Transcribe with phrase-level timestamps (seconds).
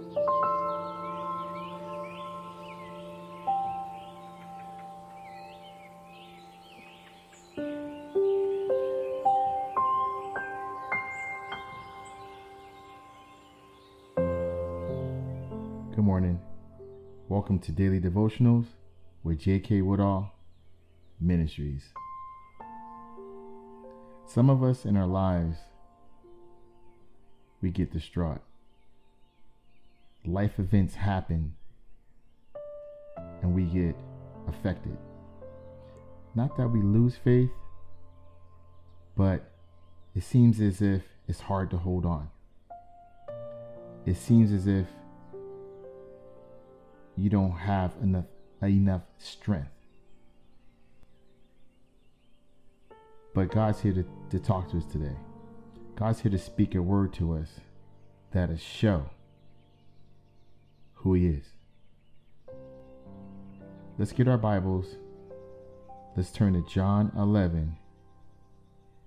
[0.00, 0.06] Good
[15.98, 16.40] morning.
[17.28, 18.64] Welcome to Daily Devotionals
[19.22, 19.82] with J.K.
[19.82, 20.32] Woodall
[21.20, 21.92] Ministries.
[24.26, 25.58] Some of us in our lives,
[27.60, 28.40] we get distraught.
[30.26, 31.54] Life events happen
[33.42, 33.96] and we get
[34.48, 34.96] affected.
[36.34, 37.50] Not that we lose faith,
[39.16, 39.50] but
[40.14, 42.28] it seems as if it's hard to hold on.
[44.06, 44.86] It seems as if
[47.16, 48.26] you don't have enough
[48.62, 49.70] enough strength.
[53.34, 55.16] But God's here to, to talk to us today.
[55.96, 57.60] God's here to speak a word to us
[58.32, 59.06] that is show
[61.00, 61.44] who He is.
[63.98, 64.96] Let's get our Bibles.
[66.16, 67.76] Let's turn to John 11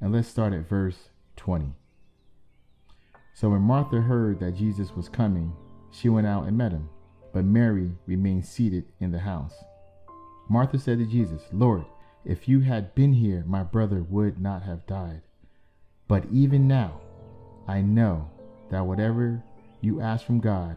[0.00, 1.72] and let's start at verse 20.
[3.34, 5.52] So when Martha heard that Jesus was coming,
[5.90, 6.88] she went out and met him
[7.34, 9.64] but Mary remained seated in the house.
[10.48, 11.84] Martha said to Jesus, Lord,
[12.24, 15.20] if you had been here, my brother would not have died.
[16.06, 17.00] But even now,
[17.66, 18.30] I know
[18.70, 19.42] that whatever
[19.80, 20.76] you ask from God,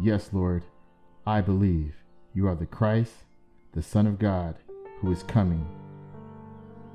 [0.00, 0.64] Yes, Lord,
[1.26, 1.94] I believe
[2.34, 3.12] you are the Christ,
[3.72, 4.56] the Son of God,
[5.00, 5.66] who is coming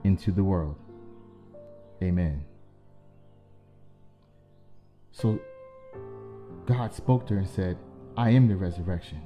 [0.04, 0.76] into the world.
[2.02, 2.44] Amen.
[5.12, 5.40] So
[6.66, 7.78] God spoke to her and said,
[8.16, 9.22] I am the resurrection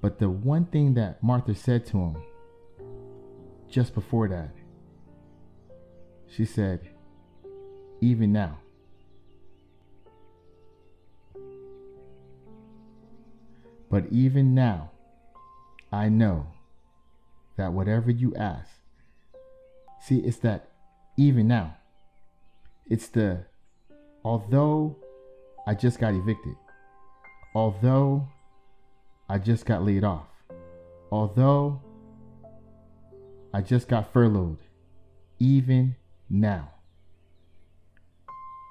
[0.00, 2.16] but the one thing that Martha said to him
[3.68, 4.54] just before that,
[6.28, 6.88] she said,
[8.00, 8.58] even now.
[13.90, 14.90] But even now,
[15.90, 16.46] I know
[17.56, 18.70] that whatever you ask,
[20.00, 20.68] see, it's that
[21.16, 21.76] even now.
[22.90, 23.44] It's the,
[24.24, 24.96] although
[25.66, 26.56] I just got evicted,
[27.54, 28.28] although
[29.28, 30.26] I just got laid off.
[31.10, 31.80] Although
[33.52, 34.58] I just got furloughed,
[35.38, 35.96] even
[36.28, 36.70] now,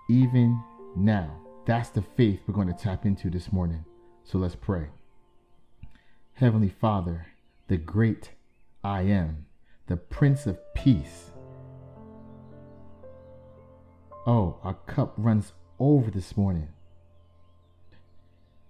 [0.09, 0.61] even
[0.95, 3.83] now, that's the faith we're going to tap into this morning.
[4.23, 4.87] So let's pray.
[6.39, 7.25] Heavenly Father,
[7.67, 8.29] the great
[8.83, 9.47] I am,
[9.87, 11.31] the Prince of Peace.
[14.27, 16.67] Oh, our cup runs over this morning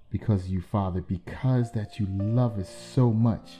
[0.09, 3.57] because you, Father, because that you love us so much.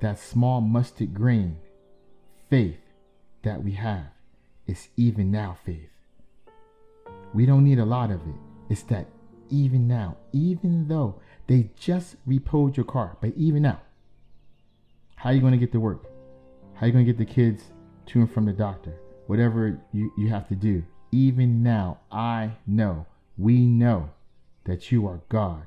[0.00, 1.58] That small mustard grain
[2.48, 2.80] faith
[3.42, 4.06] that we have
[4.66, 5.90] is even now faith.
[7.34, 8.36] We don't need a lot of it.
[8.70, 9.08] It's that
[9.50, 11.20] even now, even though
[11.52, 13.80] they just repoed your car, but even now,
[15.16, 16.06] how are you going to get to work?
[16.74, 17.64] How are you going to get the kids
[18.06, 18.94] to and from the doctor?
[19.26, 20.82] Whatever you, you have to do.
[21.10, 23.04] Even now, I know,
[23.36, 24.08] we know
[24.64, 25.66] that you are God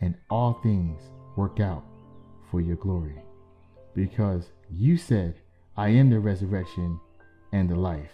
[0.00, 1.00] and all things
[1.36, 1.82] work out
[2.48, 3.20] for your glory.
[3.92, 5.34] Because you said,
[5.76, 7.00] I am the resurrection
[7.52, 8.12] and the life.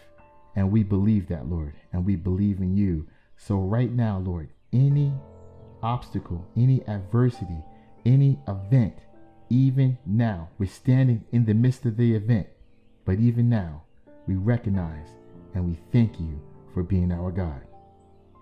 [0.56, 3.06] And we believe that, Lord, and we believe in you.
[3.36, 5.12] So, right now, Lord, any
[5.82, 7.64] obstacle, any adversity,
[8.04, 8.94] any event,
[9.48, 12.46] even now, we're standing in the midst of the event,
[13.04, 13.82] but even now,
[14.26, 15.08] we recognize
[15.54, 16.40] and we thank you
[16.72, 17.60] for being our God.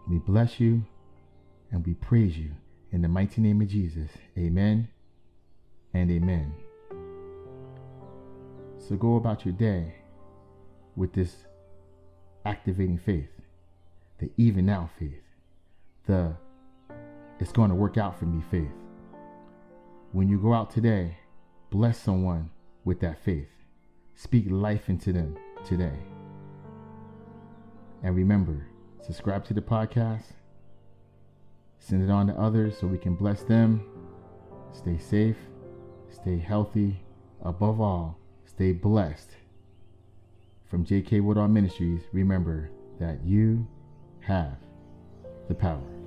[0.08, 0.84] We bless you
[1.70, 2.50] and we praise you
[2.92, 4.10] in the mighty name of Jesus.
[4.36, 4.88] Amen
[5.94, 6.52] and amen.
[8.78, 9.94] So go about your day
[10.96, 11.36] with this
[12.44, 13.30] activating faith,
[14.18, 15.22] the even now faith,
[16.06, 16.36] the
[17.40, 18.72] it's going to work out for me faith.
[20.12, 21.18] When you go out today,
[21.70, 22.50] bless someone
[22.84, 23.48] with that faith.
[24.14, 25.98] Speak life into them today.
[28.02, 28.66] And remember,
[29.02, 30.24] subscribe to the podcast
[31.78, 33.82] Send it on to others so we can bless them.
[34.72, 35.38] Stay safe,
[36.10, 37.02] stay healthy,
[37.42, 39.30] above all, stay blessed.
[40.66, 41.20] From J.K.
[41.20, 42.70] Woodall Ministries, remember
[43.00, 43.66] that you
[44.20, 44.58] have
[45.48, 45.97] the power.